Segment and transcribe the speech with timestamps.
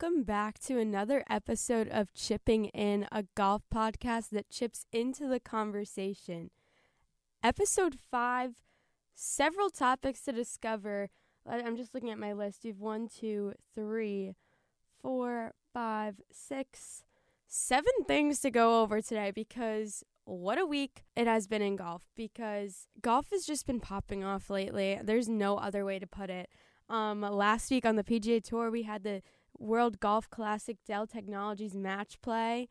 [0.00, 5.38] welcome back to another episode of Chipping In, a golf podcast that chips into the
[5.38, 6.50] conversation.
[7.44, 8.54] Episode 5,
[9.14, 11.10] several topics to discover.
[11.48, 12.62] I'm just looking at my list.
[12.64, 14.34] We've one, two, three,
[15.00, 17.04] four, five, six,
[17.46, 22.02] seven things to go over today because what a week it has been in golf
[22.16, 24.98] because golf has just been popping off lately.
[25.00, 26.48] There's no other way to put it.
[26.88, 29.22] Um, last week on the PGA Tour, we had the
[29.64, 32.68] World Golf Classic Dell Technologies match play.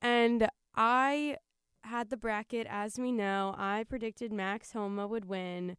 [0.00, 1.36] And I
[1.84, 3.54] had the bracket as we know.
[3.56, 5.76] I predicted Max Homa would win.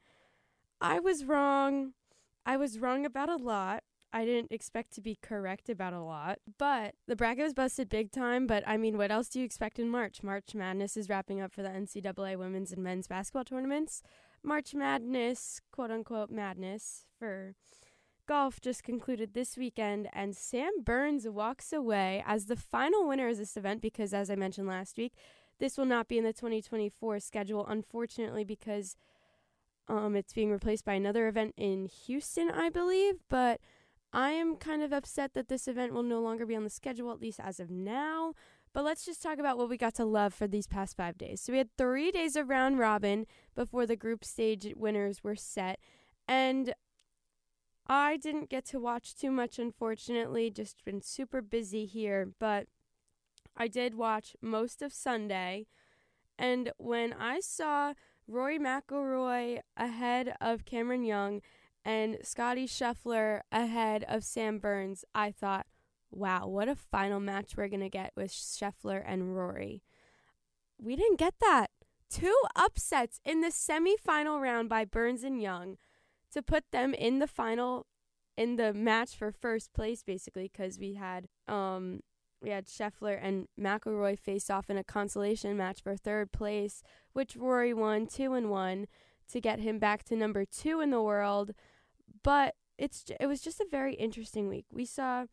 [0.81, 1.93] I was wrong.
[2.45, 3.83] I was wrong about a lot.
[4.11, 8.11] I didn't expect to be correct about a lot, but the bracket was busted big
[8.11, 8.47] time.
[8.47, 10.23] But I mean, what else do you expect in March?
[10.23, 14.01] March Madness is wrapping up for the NCAA women's and men's basketball tournaments.
[14.43, 17.53] March Madness, quote unquote, madness for
[18.29, 23.37] golf just concluded this weekend, and Sam Burns walks away as the final winner of
[23.39, 25.13] this event because, as I mentioned last week,
[25.57, 28.95] this will not be in the 2024 schedule, unfortunately, because
[29.87, 33.15] um, it's being replaced by another event in Houston, I believe.
[33.31, 33.61] But
[34.13, 37.11] I am kind of upset that this event will no longer be on the schedule,
[37.11, 38.35] at least as of now.
[38.73, 41.41] But let's just talk about what we got to love for these past five days.
[41.41, 45.79] So we had three days of round robin before the group stage winners were set.
[46.27, 46.75] And
[47.89, 52.67] I didn't get to watch too much, unfortunately, just been super busy here, but
[53.57, 55.65] I did watch most of Sunday.
[56.37, 57.95] And when I saw
[58.27, 61.41] Rory McIlroy ahead of Cameron Young
[61.83, 65.65] and Scottie Scheffler ahead of Sam Burns, I thought,
[66.11, 69.81] wow, what a final match we're going to get with Scheffler and Rory.
[70.79, 71.71] We didn't get that.
[72.07, 75.77] Two upsets in the semifinal round by Burns and Young
[76.33, 77.85] to put them in the final
[78.37, 81.99] in the match for first place basically because we had um
[82.41, 86.81] we had Scheffler and McIlroy face off in a consolation match for third place,
[87.11, 88.87] which Rory won two and one
[89.29, 91.51] to get him back to number two in the world.
[92.23, 94.65] But it's it was just a very interesting week.
[94.71, 95.25] We saw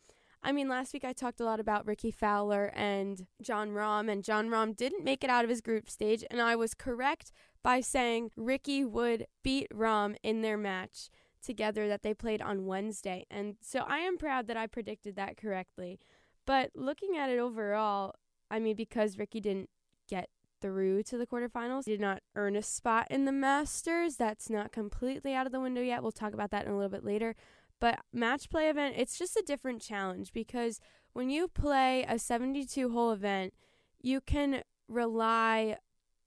[0.43, 4.23] I mean, last week I talked a lot about Rickie Fowler and Jon Rahm, and
[4.23, 7.33] Jon Rahm didn't make it out of his group stage, and I was correct
[7.67, 11.11] by saying Rickie would beat Rahm in their match
[11.43, 13.27] together that they played on Wednesday.
[13.29, 15.99] And so I am proud that I predicted that correctly.
[16.47, 18.15] But looking at it overall,
[18.53, 19.69] I mean, because Rickie didn't
[20.09, 20.29] get
[20.61, 24.15] through to the quarterfinals, he did not earn a spot in the Masters.
[24.15, 26.05] That's not completely out of the window yet.
[26.05, 27.35] We'll talk about that in a little bit later.
[27.81, 30.79] But match play event, it's just a different challenge because
[31.15, 33.55] when you play a 72 hole event,
[34.01, 35.79] you can rely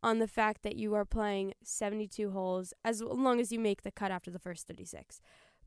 [0.02, 3.92] on the fact that you are playing 72 holes as long as you make the
[3.92, 5.22] cut after the first 36.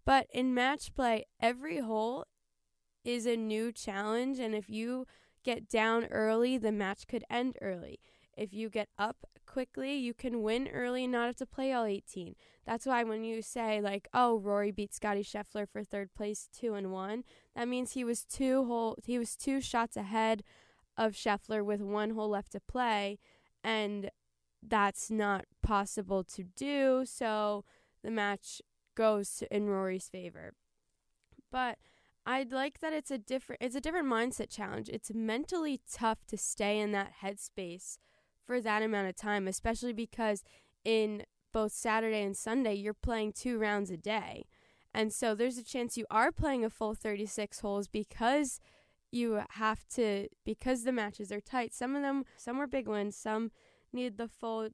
[0.04, 2.24] But in match play, every hole
[3.04, 5.06] is a new challenge, and if you
[5.44, 8.00] get down early, the match could end early.
[8.36, 11.84] If you get up quickly, you can win early and not have to play all
[11.84, 12.34] 18.
[12.64, 16.74] That's why when you say like, "Oh, Rory beat Scottie Scheffler for third place 2
[16.74, 20.42] and 1," that means he was two hole he was two shots ahead
[20.96, 23.18] of Scheffler with one hole left to play
[23.64, 24.10] and
[24.66, 27.64] that's not possible to do, so
[28.02, 28.62] the match
[28.94, 30.54] goes in Rory's favor.
[31.50, 31.78] But
[32.24, 34.88] I'd like that it's a different it's a different mindset challenge.
[34.88, 37.98] It's mentally tough to stay in that headspace
[38.46, 40.44] for that amount of time, especially because
[40.84, 44.46] in both Saturday and Sunday you're playing two rounds a day.
[44.94, 48.60] And so there's a chance you are playing a full 36 holes because
[49.10, 51.74] you have to because the matches are tight.
[51.74, 53.50] Some of them some were big ones, some
[53.92, 54.68] need the full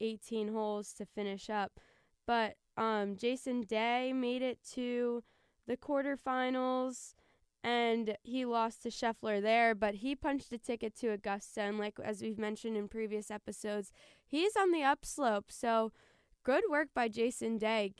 [0.00, 1.72] 18 holes to finish up.
[2.26, 5.22] But um, Jason Day made it to
[5.66, 7.14] the quarterfinals
[7.62, 11.62] and he lost to Scheffler there, but he punched a ticket to Augusta.
[11.62, 13.90] And like as we've mentioned in previous episodes,
[14.26, 15.50] he's on the upslope.
[15.50, 15.92] So
[16.44, 17.94] good work by Jason Day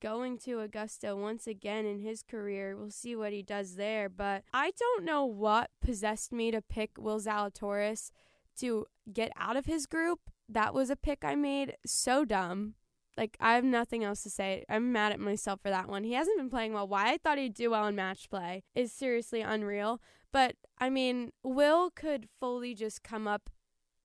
[0.00, 2.76] going to Augusta once again in his career.
[2.76, 4.08] We'll see what he does there.
[4.08, 8.10] But I don't know what possessed me to pick Will Zalatoris
[8.56, 10.20] to get out of his group.
[10.48, 11.76] That was a pick I made.
[11.84, 12.74] So dumb.
[13.16, 14.64] Like, I have nothing else to say.
[14.68, 16.04] I'm mad at myself for that one.
[16.04, 16.86] He hasn't been playing well.
[16.86, 20.00] Why I thought he'd do well in match play is seriously unreal.
[20.32, 23.48] But, I mean, Will could fully just come up,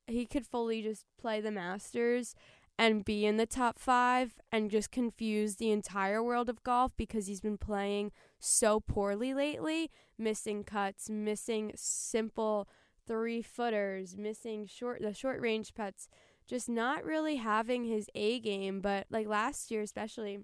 [0.08, 2.36] he could fully just play the Masters
[2.78, 7.28] and be in the top five and just confuse the entire world of golf because
[7.28, 12.68] he's been playing so poorly lately, missing cuts, missing simple
[13.08, 16.08] three footers, missing short the short range putts,
[16.48, 18.82] just not really having his A game.
[18.82, 20.40] But like last year, especially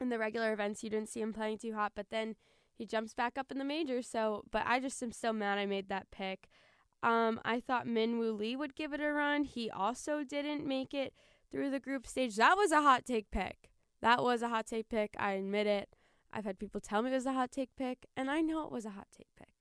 [0.00, 1.92] in the regular events, you didn't see him playing too hot.
[1.94, 2.36] But then
[2.74, 4.08] he jumps back up in the majors.
[4.08, 6.48] So, but I just am so mad I made that pick.
[7.02, 9.44] Um, I thought Min Minwoo Lee would give it a run.
[9.44, 11.14] He also didn't make it
[11.50, 12.36] through the group stage.
[12.36, 13.70] That was a hot take pick.
[14.00, 15.14] That was a hot take pick.
[15.18, 15.88] I admit it.
[16.32, 18.72] I've had people tell me it was a hot take pick, and I know it
[18.72, 19.57] was a hot take pick.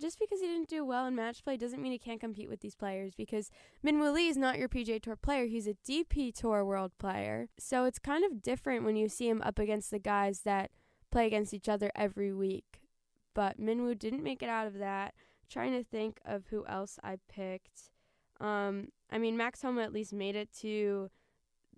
[0.00, 2.60] Just because he didn't do well in match play doesn't mean he can't compete with
[2.60, 3.50] these players because
[3.84, 5.46] Minwoo Lee is not your PGA Tour player.
[5.46, 7.48] He's a DP Tour world player.
[7.58, 10.70] So it's kind of different when you see him up against the guys that
[11.10, 12.80] play against each other every week.
[13.34, 15.14] But Minwoo didn't make it out of that.
[15.50, 17.90] trying to think of who else I picked.
[18.40, 21.10] Um, I mean, Max Homa at least made it to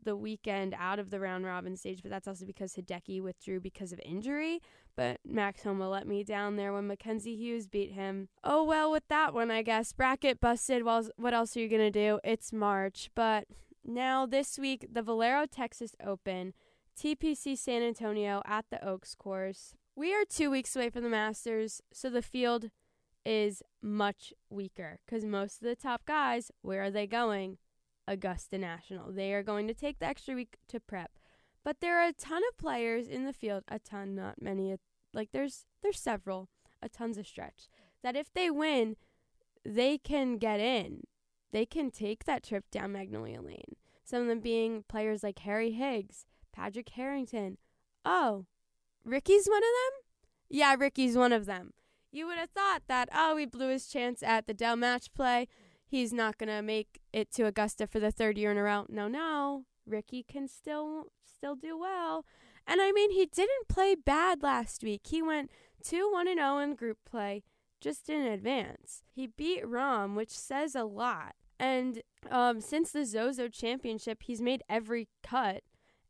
[0.05, 3.93] the weekend out of the round robin stage, but that's also because Hideki withdrew because
[3.93, 4.61] of injury.
[4.97, 8.29] But Max Homa let me down there when Mackenzie Hughes beat him.
[8.45, 10.83] Oh well, with that one, I guess bracket busted.
[10.83, 12.21] Well, what else are you gonna do?
[12.25, 13.47] It's March, but
[13.85, 16.53] now this week the Valero Texas Open,
[16.99, 19.75] TPC San Antonio at the Oaks course.
[19.95, 22.71] We are two weeks away from the Masters, so the field
[23.25, 27.59] is much weaker because most of the top guys, where are they going?
[28.13, 29.11] Augusta National.
[29.11, 31.13] They are going to take the extra week to prep.
[31.65, 34.77] But there are a ton of players in the field, a ton, not many.
[35.13, 36.49] Like there's there's several,
[36.83, 37.69] a tons of stretch.
[38.03, 38.97] That if they win,
[39.65, 41.03] they can get in.
[41.53, 43.77] They can take that trip down Magnolia Lane.
[44.05, 47.59] Some of them being players like Harry Higgs, Patrick Harrington.
[48.05, 48.47] Oh,
[49.05, 50.01] Rickie's one of them?
[50.49, 51.73] Yeah, Rickie's one of them.
[52.11, 55.49] You would have thought that, oh, he blew his chance at the Dell match play
[55.93, 58.87] he's not going to make it to Augusta for the third year in a row.
[58.89, 59.67] No, no.
[59.87, 62.25] Rickie can still still do well.
[62.67, 65.03] And I mean, he didn't play bad last week.
[65.05, 65.51] He went
[65.85, 67.43] 2 1 and 0 in group play
[67.81, 69.03] just in advance.
[69.15, 71.35] He beat Rahm, which says a lot.
[71.59, 75.63] And um, since the Zozo Championship, he's made every cut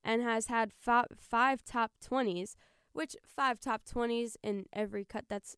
[0.05, 2.55] and has had five, five top 20s,
[2.93, 5.57] which five top 20s in every cut, that's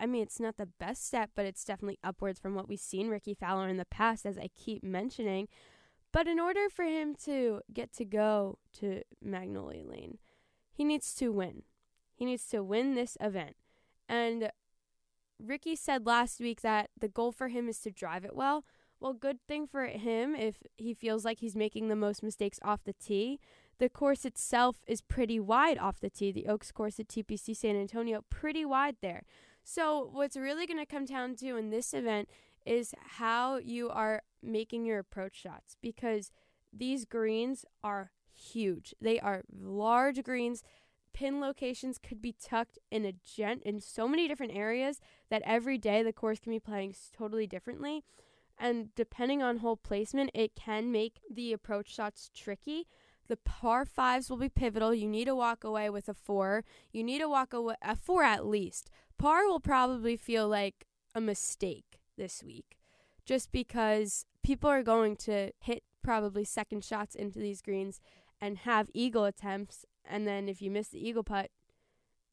[0.00, 3.08] I mean, it's not the best step, but it's definitely upwards from what we've seen
[3.08, 5.48] Rickie Fowler in the past, as I keep mentioning.
[6.12, 10.18] But in order for him to get to go to Magnolia Lane,
[10.72, 11.62] he needs to win.
[12.14, 13.56] He needs to win this event.
[14.08, 14.50] And
[15.38, 18.64] Rickie said last week that the goal for him is to drive it well.
[19.00, 22.82] Well, good thing for him if he feels like he's making the most mistakes off
[22.84, 23.38] the tee.
[23.78, 26.32] The course itself is pretty wide off the tee.
[26.32, 29.22] The Oaks course at TPC San Antonio, pretty wide there.
[29.70, 32.30] So, what's really going to come down to in this event
[32.64, 36.32] is how you are making your approach shots because
[36.72, 38.94] these greens are huge.
[38.98, 40.62] They are large greens.
[41.12, 45.76] Pin locations could be tucked in a gent in so many different areas that every
[45.76, 48.04] day the course can be playing totally differently.
[48.56, 52.86] And depending on hole placement, it can make the approach shots tricky.
[53.28, 54.94] The par fives will be pivotal.
[54.94, 56.64] You need to walk away with a four.
[56.92, 58.90] You need to walk away a four at least.
[59.18, 62.78] Par will probably feel like a mistake this week,
[63.26, 68.00] just because people are going to hit probably second shots into these greens
[68.40, 69.84] and have eagle attempts.
[70.04, 71.50] And then if you miss the eagle putt,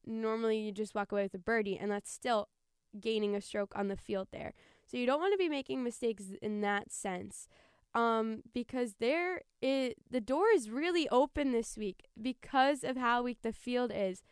[0.06, 2.48] normally you just walk away with a birdie, and that's still
[2.98, 4.54] gaining a stroke on the field there.
[4.86, 7.48] So you don't want to be making mistakes in that sense
[7.96, 13.38] um, because there is the door is really open this week because of how weak
[13.42, 14.22] the field is.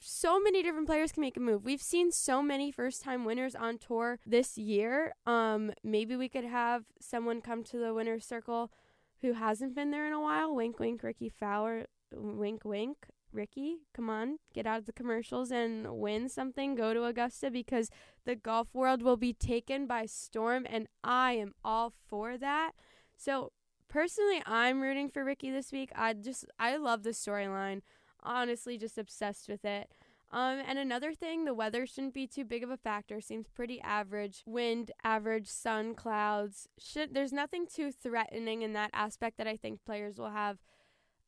[0.00, 1.64] So many different players can make a move.
[1.64, 5.12] We've seen so many first time winners on tour this year.
[5.26, 8.72] Um, maybe we could have someone come to the winner's circle
[9.20, 10.54] who hasn't been there in a while.
[10.54, 11.86] Wink, wink, Rickie Fowler.
[12.12, 12.96] Wink, wink.
[13.32, 16.74] Rickie, come on, get out of the commercials and win something.
[16.74, 17.90] Go to Augusta because
[18.24, 22.72] the golf world will be taken by storm, and I am all for that.
[23.16, 23.52] So,
[23.88, 25.90] personally, I'm rooting for Rickie this week.
[25.94, 27.82] I just, I love the storyline.
[28.22, 29.90] Honestly, just obsessed with it.
[30.32, 33.20] Um, and another thing, the weather shouldn't be too big of a factor.
[33.20, 34.42] Seems pretty average.
[34.46, 36.68] Wind, average, sun, clouds.
[36.78, 40.58] Should there's nothing too threatening in that aspect that I think players will have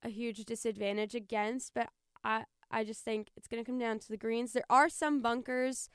[0.03, 1.89] a huge disadvantage against, but
[2.25, 4.53] I I just think it's going to come down to the greens.
[4.53, 5.89] There are some bunkers,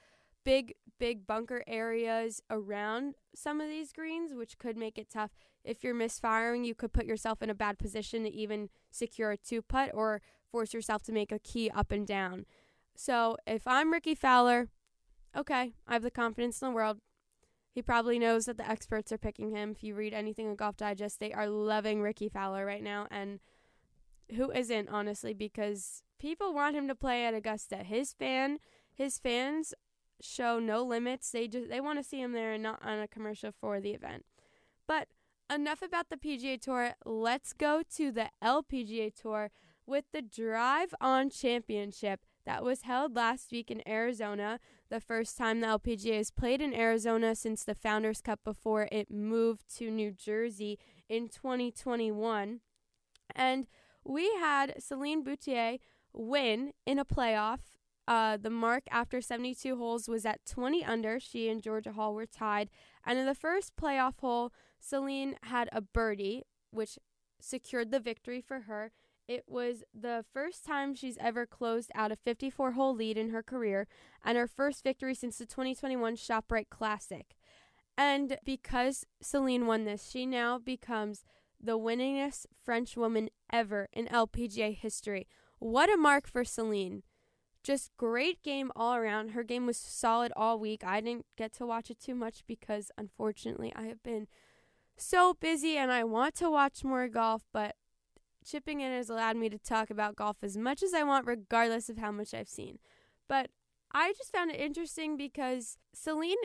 [0.44, 5.32] big big bunker areas around some of these greens which could make it tough.
[5.64, 9.38] If you're misfiring, you could put yourself in a bad position to even secure a
[9.38, 12.46] two putt or force yourself to make a key up and down.
[12.96, 14.70] So, if I'm Rickie Fowler,
[15.36, 17.00] okay, I have the confidence in the world.
[17.70, 19.72] He probably knows that the experts are picking him.
[19.72, 23.40] If you read anything in Golf Digest, they are loving Rickie Fowler right now and
[24.36, 27.78] who isn't honestly because people want him to play at Augusta.
[27.78, 28.60] His fan,
[28.94, 29.74] his fans
[30.22, 31.32] show no limits.
[31.32, 33.92] They just they want to see him there and not on a commercial for the
[33.92, 34.26] event.
[34.88, 35.08] But
[35.54, 36.94] enough about the PGA Tour.
[37.06, 39.52] Let's go to the LPGA Tour
[39.86, 42.22] with the Drive On Championship.
[42.46, 44.58] that was held last week in Arizona,
[44.90, 49.12] the first time the LPGA has played in Arizona since the Founders Cup before it
[49.12, 50.80] moved to New Jersey
[51.10, 52.62] in 2021.
[53.36, 53.68] And
[54.08, 55.78] we had Celine Boutier
[56.14, 57.60] win in a playoff.
[58.08, 61.20] Uh, the mark after 72 holes was at 20 under.
[61.20, 62.70] She and Georgia Hall were tied.
[63.06, 66.98] And in the first playoff hole, Celine had a birdie, which
[67.42, 68.92] secured the victory for her.
[69.28, 73.44] It was the first time she's ever closed out a 54 hole lead in her
[73.44, 73.88] career
[74.24, 77.36] and her first victory since the 2021 ShopRite Classic.
[77.98, 81.26] And because Celine won this, she now becomes
[81.62, 85.28] the winningest French woman ever in LPGA history.
[85.60, 87.04] What a mark for Celine.
[87.64, 89.30] Just great game all around.
[89.32, 90.84] Her game was solid all week.
[90.84, 94.28] I didn't get to watch it too much because unfortunately I have been
[94.96, 97.76] so busy and I want to watch more golf, but
[98.46, 101.90] chipping in has allowed me to talk about golf as much as I want, regardless
[101.90, 102.80] of how much I've seen.
[103.28, 103.50] But
[103.92, 106.38] I just found it interesting because Celine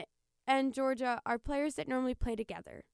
[0.47, 2.85] and Georgia are players that normally play together,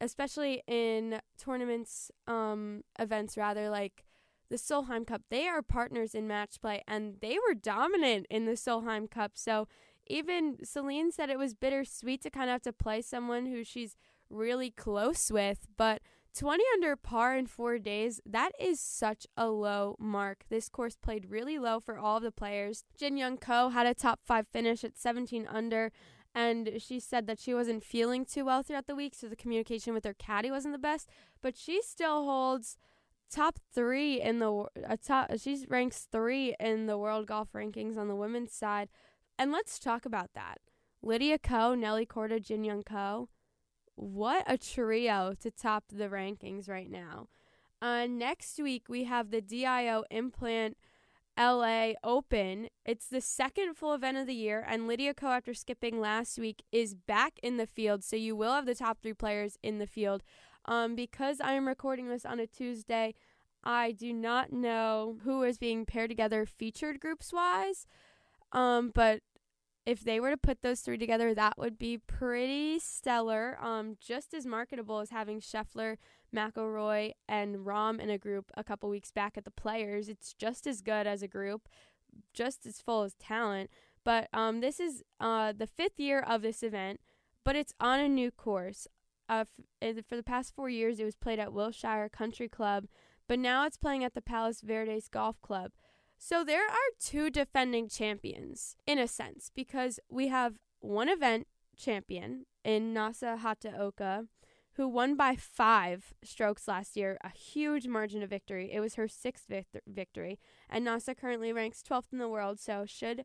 [0.00, 4.04] especially in tournaments, um, events rather like
[4.48, 5.22] the Solheim Cup.
[5.30, 9.32] They are partners in match play, and they were dominant in the Solheim Cup.
[9.34, 9.66] So
[10.06, 13.96] even Celine said it was bittersweet to kind of have to play someone who she's
[14.30, 16.00] really close with, but
[16.36, 20.44] 20 under par in four days, that is such a low mark.
[20.50, 22.84] This course played really low for all of the players.
[22.98, 25.92] Jin Young Ko had a top five finish at 17 under,
[26.36, 29.92] and she said that she wasn't feeling too well throughout the week, so the communication
[29.92, 31.08] with her caddy wasn't the best,
[31.42, 32.76] but she still holds
[33.28, 35.32] top three in the uh, top.
[35.38, 38.88] She ranks three in the world golf rankings on the women's side,
[39.36, 40.58] and let's talk about that.
[41.02, 43.28] Lydia Ko, Nelly Korda, Jin Young Ko
[43.96, 47.28] what a trio to top the rankings right now.
[47.82, 50.76] Uh, next week, we have the DIO Implant
[51.38, 52.68] LA Open.
[52.84, 56.62] It's the second full event of the year, and Lydia Ko, after skipping last week,
[56.72, 58.04] is back in the field.
[58.04, 60.22] So you will have the top three players in the field.
[60.64, 63.14] Um, because I am recording this on a Tuesday,
[63.62, 67.86] I do not know who is being paired together featured groups wise.
[68.52, 69.20] Um, but
[69.84, 73.56] if they were to put those three together, that would be pretty stellar.
[73.60, 75.96] Um, just as marketable as having Scheffler,
[76.34, 80.08] McIlroy, and Rahm in a group a couple weeks back at the Players.
[80.08, 81.68] It's just as good as a group,
[82.34, 83.70] just as full as talent.
[84.04, 87.00] But um, this is uh, the fifth year of this event,
[87.44, 88.86] but it's on a new course.
[89.28, 89.44] Uh,
[89.82, 92.86] f- for the past four years, it was played at Wilshire Country Club,
[93.28, 95.72] but now it's playing at the Palos Verdes Golf Club.
[96.18, 102.46] So there are two defending champions in a sense because we have one event champion
[102.64, 104.26] in Nasa Hataoka
[104.76, 108.70] who won by 5 strokes last year, a huge margin of victory.
[108.72, 112.84] It was her sixth vict- victory and Nasa currently ranks 12th in the world, so
[112.86, 113.24] should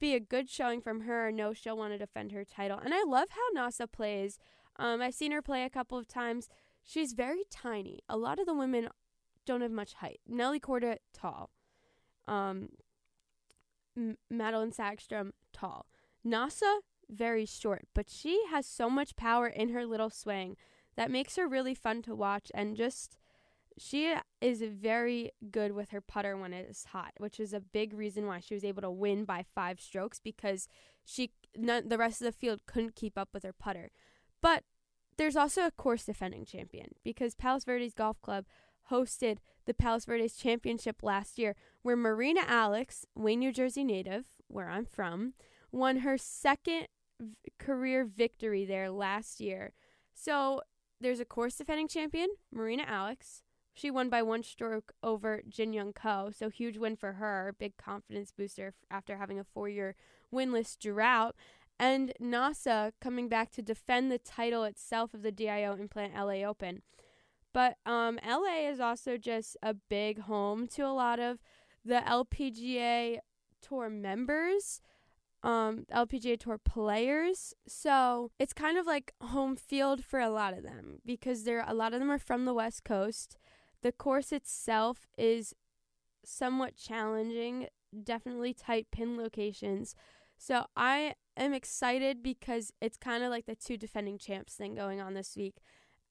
[0.00, 1.30] be a good showing from her.
[1.30, 2.78] No, she'll want to defend her title.
[2.78, 4.38] And I love how Nasa plays.
[4.76, 6.48] Um, I've seen her play a couple of times.
[6.82, 8.00] She's very tiny.
[8.08, 8.88] A lot of the women
[9.44, 10.20] don't have much height.
[10.26, 11.50] Nelly Korda, tall.
[12.26, 12.70] Um,
[13.96, 15.86] M- Madelene Sagström, tall.
[16.26, 16.78] Nasa,
[17.10, 20.56] very short, but she has so much power in her little swing
[20.98, 23.16] that makes her really fun to watch and just
[23.78, 27.94] she is very good with her putter when it is hot, which is a big
[27.94, 30.66] reason why she was able to win by 5 strokes because
[31.04, 33.92] she none, the rest of the field couldn't keep up with her putter.
[34.42, 34.64] But
[35.18, 38.46] there's also a course defending champion because Palos Verdes Golf Club
[38.90, 44.68] hosted the Palos Verdes Championship last year, where Marina Alex, Wayne, New Jersey native, where
[44.68, 45.34] I'm from,
[45.70, 46.88] won her second
[47.20, 49.74] v- career victory there last year.
[50.12, 50.62] So
[51.00, 53.42] there's a course defending champion, Marina Alex.
[53.74, 57.76] She won by one stroke over Jin Young Ko, so huge win for her, big
[57.76, 59.94] confidence booster after having a four year
[60.34, 61.36] winless drought.
[61.78, 66.82] And Nasa coming back to defend the title itself of the DIO Implant LA Open.
[67.54, 71.38] But um, LA is also just a big home to a lot of
[71.84, 73.18] the LPGA
[73.62, 74.80] Tour members,
[75.42, 77.54] um, LPGA Tour players.
[77.66, 81.74] So it's kind of like home field for a lot of them because there a
[81.74, 83.36] lot of them are from the West Coast.
[83.82, 85.54] The course itself is
[86.24, 87.68] somewhat challenging,
[88.02, 89.94] definitely tight pin locations.
[90.36, 95.00] So I am excited because it's kind of like the two defending champs thing going
[95.00, 95.56] on this week.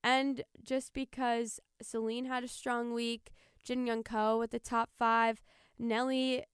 [0.03, 3.31] And just because Celine had a strong week,
[3.63, 5.41] Jin Young Ko with the top five,
[5.77, 6.45] Nelly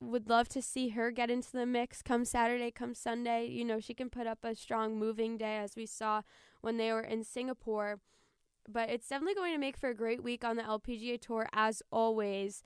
[0.00, 3.46] would love to see her get into the mix come Saturday, come Sunday.
[3.46, 6.22] You know, she can put up a strong moving day as we saw
[6.60, 8.00] when they were in Singapore.
[8.68, 11.82] But it's definitely going to make for a great week on the LPGA Tour as
[11.90, 12.62] always.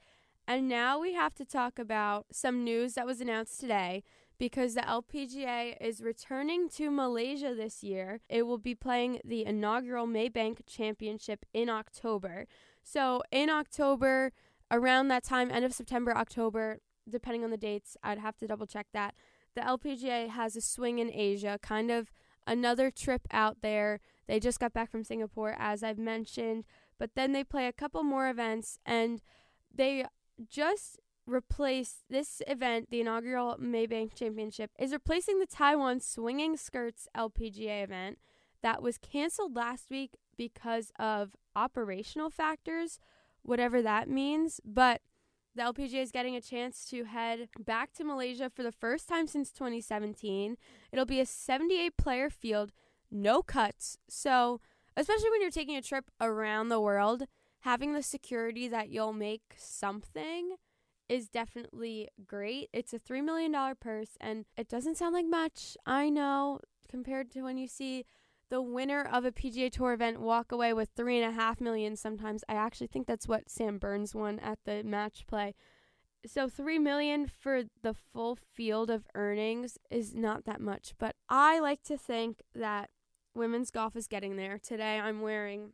[0.46, 4.02] And now we have to talk about some news that was announced today
[4.38, 8.20] because the LPGA is returning to Malaysia this year.
[8.28, 12.46] It will be playing the inaugural Maybank Championship in October.
[12.82, 14.32] So, in October,
[14.70, 18.66] around that time, end of September, October, depending on the dates, I'd have to double
[18.66, 19.14] check that.
[19.54, 22.10] The LPGA has a swing in Asia, kind of
[22.46, 24.00] another trip out there.
[24.26, 26.64] They just got back from Singapore, as I've mentioned,
[26.98, 29.22] but then they play a couple more events and
[29.74, 30.06] they
[30.48, 37.82] just replace this event, the inaugural Maybank Championship, is replacing the Taiwan Swinging Skirts LPGA
[37.82, 38.18] event
[38.62, 42.98] that was canceled last week because of operational factors,
[43.42, 44.60] whatever that means.
[44.64, 45.00] But
[45.54, 49.26] the LPGA is getting a chance to head back to Malaysia for the first time
[49.26, 50.56] since 2017.
[50.92, 52.72] It'll be a 78 player field,
[53.10, 53.98] no cuts.
[54.08, 54.60] So,
[54.96, 57.24] especially when you're taking a trip around the world,
[57.60, 60.56] having the security that you'll make something
[61.08, 62.68] is definitely great.
[62.72, 67.42] It's a $3 million purse, and it doesn't sound like much, I know, compared to
[67.42, 68.04] when you see
[68.54, 71.96] the winner of a PGA Tour event walk away with three and a half million
[71.96, 72.44] sometimes.
[72.48, 75.56] I actually think that's what Sam Burns won at the match play.
[76.24, 81.58] So three million for the full field of earnings is not that much, but I
[81.58, 82.90] like to think that
[83.34, 84.60] women's golf is getting there.
[84.62, 85.72] Today I'm wearing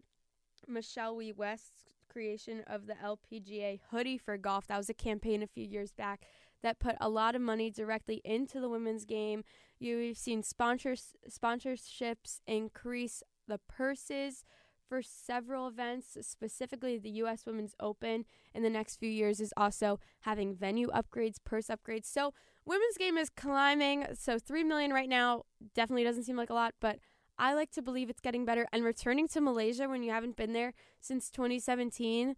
[0.67, 4.69] Michelle Wie West's creation of the LPGA hoodie for golf.
[4.69, 6.25] That was a campaign a few years back
[6.63, 9.45] that put a lot of money directly into the women's game.
[9.81, 14.45] You've seen sponsors sponsorships increase the purses
[14.87, 20.01] for several events, specifically the US Women's Open in the next few years is also
[20.23, 22.07] having venue upgrades, purse upgrades.
[22.07, 22.35] So
[22.67, 24.07] women's game is climbing.
[24.19, 25.45] So 3 million right now
[25.75, 26.99] definitely doesn't seem like a lot, but
[27.39, 28.67] I like to believe it's getting better.
[28.73, 32.35] And returning to Malaysia when you haven't been there since 2017,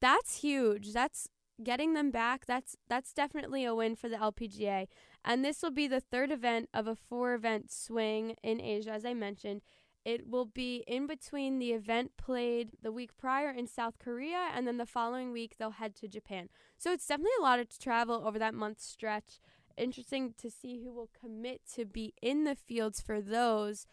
[0.00, 0.92] that's huge.
[0.92, 1.28] That's
[1.62, 2.46] getting them back.
[2.46, 4.86] That's that's definitely a win for the LPGA.
[5.26, 9.04] And this will be the third event of a four event swing in Asia, as
[9.04, 9.60] I mentioned.
[10.04, 14.66] It will be in between the event played the week prior in South Korea, and
[14.66, 16.48] then the following week they'll head to Japan.
[16.78, 19.40] So it's definitely a lot of travel over that month stretch.
[19.76, 23.86] Interesting to see who will commit to be in the fields for those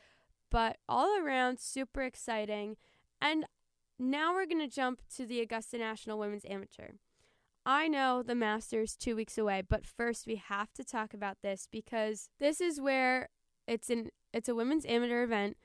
[0.54, 2.78] but all around super exciting.
[3.20, 3.46] And
[3.98, 6.92] now we're going to jump to the Augusta National Women's Amateur.
[7.66, 11.68] I know the Masters 2 weeks away, but first we have to talk about this
[11.72, 13.30] because this is where
[13.68, 15.58] it's an it's a women's amateur event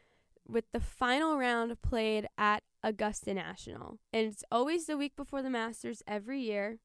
[0.46, 3.98] with the final round played at Augusta National.
[4.12, 6.78] And it's always the week before the Masters every year.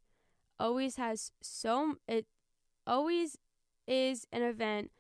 [0.60, 2.26] Always has so it
[2.88, 3.38] always
[3.88, 4.92] is an event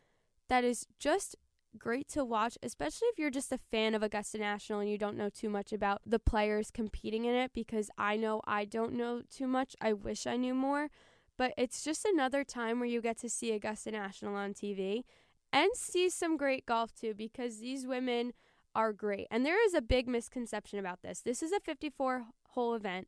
[0.50, 1.36] that is just
[1.78, 5.18] great to watch, especially if you're just a fan of Augusta National and you don't
[5.18, 9.22] know too much about the players competing in it because I know I don't know
[9.30, 9.76] too much.
[9.82, 10.90] I wish I knew more,
[11.38, 15.04] but it's just another time where you get to see Augusta National on TV
[15.52, 18.34] and see some great golf too because these women
[18.76, 19.28] are great.
[19.30, 21.22] And there is a big misconception about this.
[21.22, 23.08] This is a 54 hole event,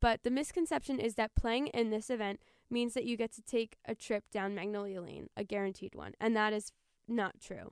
[0.00, 3.76] but the misconception is that playing in this event means that you get to take
[3.84, 6.14] a trip down Magnolia Lane, a guaranteed one.
[6.20, 6.72] And that is
[7.06, 7.70] not true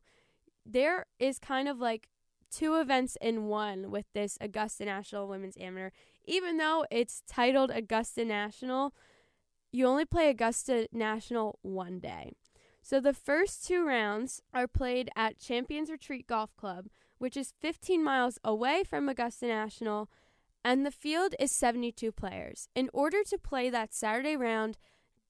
[0.64, 2.08] there is kind of like
[2.50, 5.90] two events in one with this Augusta National Women's Amateur.
[6.24, 8.94] Even though it's titled Augusta National,
[9.72, 12.32] you only play Augusta National one day.
[12.82, 16.86] So the first two rounds are played at Champions Retreat Golf Club,
[17.18, 20.10] which is 15 miles away from Augusta National,
[20.64, 22.68] and the field is 72 players.
[22.74, 24.78] In order to play that Saturday round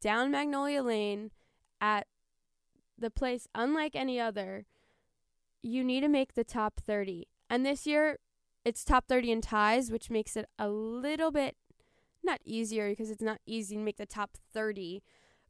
[0.01, 1.31] down Magnolia Lane
[1.81, 2.07] at
[2.99, 4.67] the place unlike any other,
[5.63, 7.29] you need to make the top 30.
[7.49, 8.19] And this year,
[8.65, 11.57] it's top 30 in ties, which makes it a little bit
[12.23, 15.03] not easier because it's not easy to make the top 30,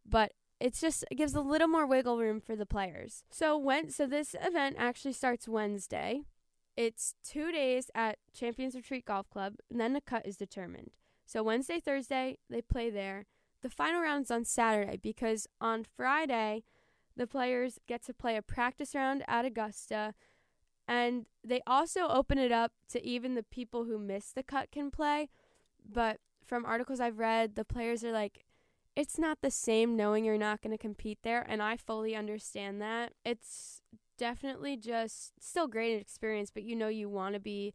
[0.09, 3.25] but it's just it gives a little more wiggle room for the players.
[3.31, 6.23] So when so this event actually starts Wednesday.
[6.75, 10.93] It's 2 days at Champions Retreat Golf Club, and then the cut is determined.
[11.27, 13.27] So Wednesday, Thursday, they play there.
[13.61, 16.65] The final round's on Saturday because on Friday
[17.17, 20.15] the players get to play a practice round at Augusta,
[20.89, 24.91] and they also open it up to even the people who miss the cut can
[24.91, 25.29] play.
[25.89, 28.45] But from articles I've read, the players are like,
[28.95, 32.81] it's not the same knowing you're not going to compete there, and I fully understand
[32.83, 33.13] that.
[33.25, 33.81] It's
[34.19, 37.75] definitely just still great experience, but you know you want to be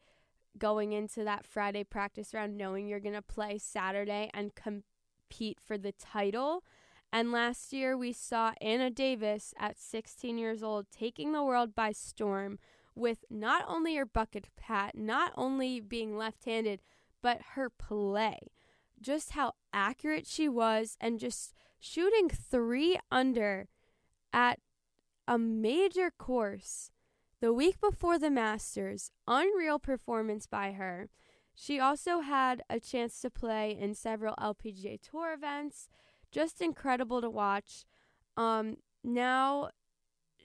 [0.57, 5.77] going into that Friday practice round knowing you're going to play Saturday and compete for
[5.77, 6.63] the title.
[7.11, 11.91] And last year we saw Anna Davis at 16 years old taking the world by
[11.91, 12.59] storm
[12.95, 16.81] with not only her bucket pat, not only being left handed,
[17.21, 18.39] but her play.
[18.99, 23.67] just how accurate she was and just shooting three under
[24.33, 24.59] at
[25.27, 26.89] a major course
[27.39, 29.11] the week before the Masters.
[29.27, 31.09] Unreal performance by her.
[31.53, 35.89] She also had a chance to play in several LPGA Tour events.
[36.31, 37.85] Just incredible to watch.
[38.35, 39.69] Um, now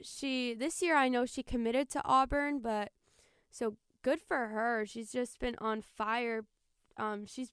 [0.00, 2.90] she this year I know she committed to Auburn, but
[3.50, 4.84] so good for her.
[4.86, 6.44] She's just been on fire.
[6.96, 7.50] Um, she's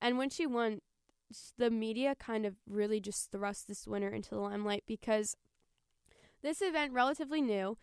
[0.00, 0.80] and when she won,
[1.58, 5.36] the media kind of really just thrust this winner into the limelight because
[6.42, 7.78] this event relatively new.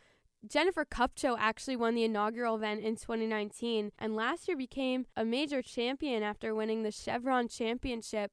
[0.46, 5.62] Jennifer Kupcho actually won the inaugural event in 2019 and last year became a major
[5.62, 8.32] champion after winning the Chevron Championship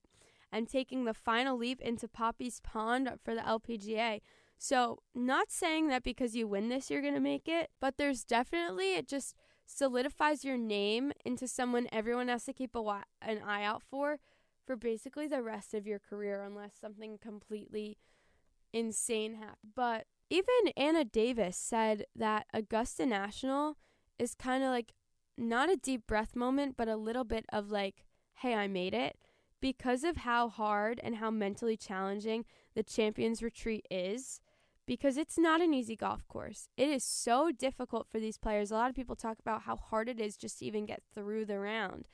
[0.52, 4.20] and taking the final leap into Poppie's Pond for the LPGA.
[4.58, 8.24] So, not saying that because you win this you're going to make it, but there's
[8.24, 9.34] definitely it just
[9.64, 14.18] solidifies your name into someone everyone has to keep a an eye out for
[14.66, 17.98] for basically the rest of your career unless something completely
[18.72, 19.72] insane happens.
[19.74, 23.76] But even Anna Davis said that Augusta National
[24.18, 24.92] is kind of like
[25.36, 29.16] not a deep breath moment, but a little bit of like, hey, I made it.
[29.60, 32.44] Because of how hard and how mentally challenging
[32.74, 34.40] the Champions Retreat is,
[34.86, 36.68] because it's not an easy golf course.
[36.76, 38.70] It is so difficult for these players.
[38.70, 41.44] A lot of people talk about how hard it is just to even get through
[41.44, 42.08] the round.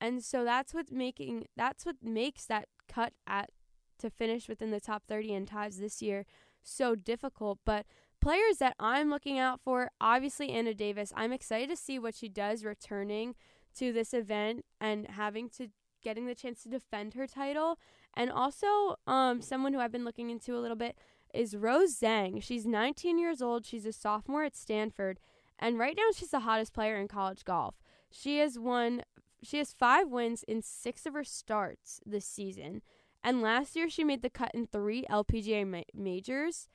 [0.00, 3.50] And so that's what's making that's what makes that cut at
[3.98, 6.24] to finish within the top 30 in ties this year
[6.62, 7.58] so difficult.
[7.64, 7.86] But
[8.20, 11.12] players that I'm looking out for, obviously Anna Davis.
[11.16, 13.34] I'm excited to see what she does returning
[13.76, 15.68] to this event and having to
[16.02, 17.78] getting the chance to defend her title.
[18.14, 20.96] And also, um, someone who I've been looking into a little bit
[21.34, 22.42] is Rose Zhang.
[22.42, 23.66] She's 19 years old.
[23.66, 25.20] She's a sophomore at Stanford,
[25.58, 27.76] and right now she's the hottest player in college golf.
[28.10, 29.02] She has won.
[29.42, 32.82] She has five wins in six of her starts this season.
[33.22, 36.68] And last year she made the cut in three LPGA ma- majors.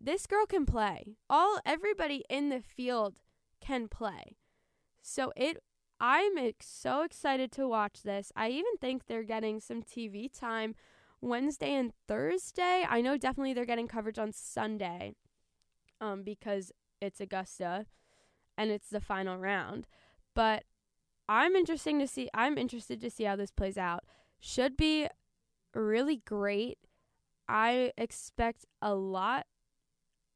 [0.00, 1.16] This girl can play.
[1.28, 3.16] All everybody in the field
[3.60, 4.36] can play.
[5.02, 5.62] So it
[6.00, 8.32] I'm ex- so excited to watch this.
[8.36, 10.74] I even think they're getting some TV time
[11.20, 12.86] Wednesday and Thursday.
[12.88, 15.14] I know definitely they're getting coverage on Sunday.
[16.00, 17.86] Um because it's Augusta
[18.56, 19.86] and it's the final round.
[20.34, 20.64] But
[21.28, 24.04] I'm interesting to see I'm interested to see how this plays out.
[24.40, 25.08] Should be
[25.74, 26.78] really great.
[27.48, 29.46] I expect a lot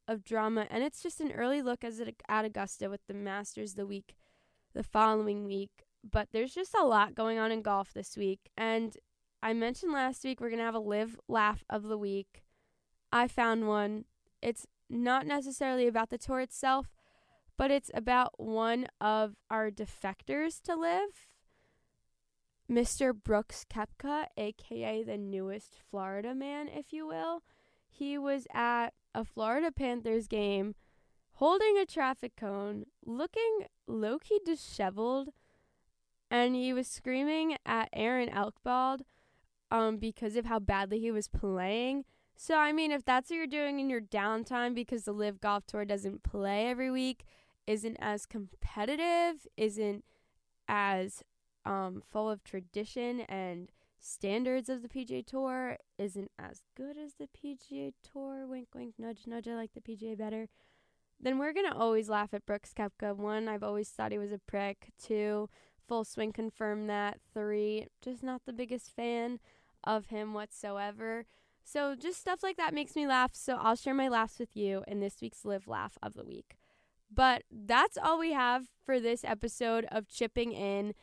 [0.09, 3.75] of drama, and it's just an early look as it, at Augusta with the Masters
[3.75, 4.17] the week,
[4.73, 5.87] the following week.
[6.09, 8.97] But there's just a lot going on in golf this week, and
[9.43, 12.43] I mentioned last week we're gonna have a LIV laugh of the week.
[13.13, 14.05] I found one.
[14.41, 16.89] It's not necessarily about the tour itself,
[17.57, 21.29] but it's about one of our defectors to live.
[22.71, 23.13] Mr.
[23.13, 27.43] Brooks Koepka, aka the newest Florida man, if you will.
[27.89, 30.75] He was at a Florida Panthers game
[31.35, 35.31] holding a traffic cone, looking low key disheveled,
[36.31, 39.03] and he was screaming at Aaron Ekblad
[39.71, 42.05] um, because of how badly he was playing.
[42.37, 45.67] So, I mean, if that's what you're doing in your downtime because the LIV Golf
[45.67, 47.25] Tour doesn't play every week,
[47.67, 50.05] isn't as competitive, isn't
[50.69, 51.23] as
[51.65, 57.29] um, full of tradition and standards of the PGA Tour isn't as good as the
[57.29, 58.47] PGA Tour.
[58.47, 59.47] Wink, wink, nudge, nudge.
[59.47, 60.49] I like the PGA better.
[61.23, 63.17] Then we're gonna always laugh at Brooks Koepka.
[63.17, 64.91] One, I've always thought he was a prick.
[65.01, 65.49] Two,
[65.87, 67.21] full swing confirmed that.
[67.33, 69.39] Three, just not the biggest fan
[69.85, 71.27] of him whatsoever.
[71.65, 73.35] So just stuff like that makes me laugh.
[73.35, 76.57] So I'll share my laughs with you in this week's Live Laugh of the Week.
[77.15, 80.95] But that's all we have for this episode of Chipping In.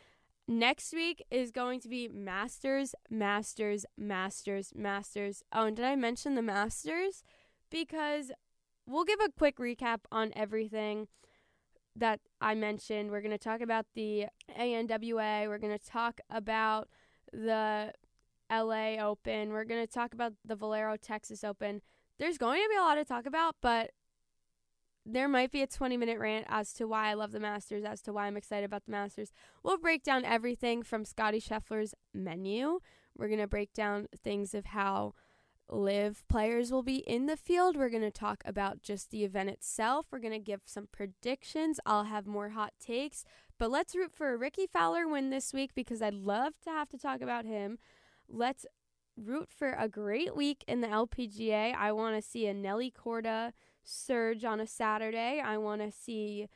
[0.47, 5.43] Next week is going to be Masters, Masters, Masters, Masters.
[5.53, 7.23] Oh, and did I mention the Masters?
[7.69, 8.31] Because
[8.89, 11.07] we'll give a quick recap on everything
[11.95, 13.11] that I mentioned.
[13.11, 15.47] We're going to talk about the ANWA.
[15.47, 16.89] We're going to talk about
[17.31, 17.93] the
[18.51, 19.51] LA Open.
[19.51, 21.81] We're going to talk about the Valero Texas Open.
[22.17, 23.91] There's going to be a lot to talk about, but
[25.05, 28.01] there might be a 20 minute rant as to why I love the Masters, as
[28.03, 29.31] to why I'm excited about the Masters.
[29.63, 32.79] We'll break down everything from Scottie Scheffler's menu.
[33.17, 35.13] We're going to break down things of how
[35.71, 37.77] LIV players will be in the field.
[37.77, 40.07] We're going to talk about just the event itself.
[40.11, 41.79] We're going to give some predictions.
[41.85, 43.25] I'll have more hot takes.
[43.57, 46.89] But let's root for a Rickie Fowler win this week because I'd love to have
[46.89, 47.77] to talk about him.
[48.27, 48.65] Let's
[49.17, 51.75] root for a great week in the LPGA.
[51.75, 53.51] I want to see a Nelly Korda
[53.83, 55.41] surge on a Saturday.
[55.43, 56.47] I want to see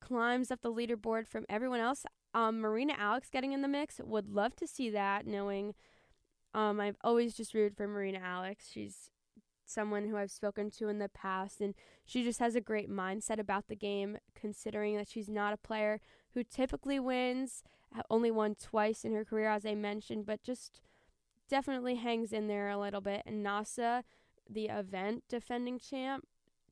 [0.00, 2.04] climbs up the leaderboard from everyone else.
[2.34, 4.00] Um, Marina Alex getting in the mix.
[4.02, 5.74] Would love to see that, knowing
[6.54, 8.68] um, I've always just rooted for Marina Alex.
[8.72, 9.10] She's
[9.64, 13.38] someone who I've spoken to in the past, and she just has a great mindset
[13.38, 16.00] about the game, considering that she's not a player
[16.34, 17.62] who typically wins,
[18.10, 20.80] only won twice in her career, as I mentioned, but just
[21.48, 23.22] definitely hangs in there a little bit.
[23.26, 24.02] And Nasa,
[24.48, 26.26] the event defending champ,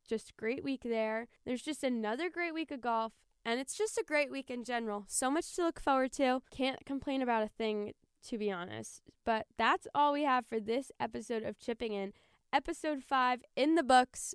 [0.09, 1.29] just great week there.
[1.45, 3.13] There's just another great week of golf.
[3.45, 5.05] And it's just a great week in general.
[5.09, 6.43] So much to look forward to.
[6.51, 7.95] Can't complain about a thing,
[8.29, 9.03] to be honest.
[9.25, 12.13] But that's all we have for this episode of Chipping In
[12.53, 14.35] episode 5 in the books.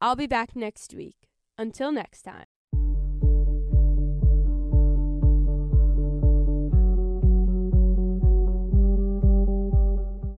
[0.00, 1.28] I'll be back next week.
[1.58, 2.46] Until next time.